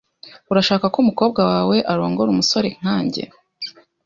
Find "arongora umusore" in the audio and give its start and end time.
1.91-2.69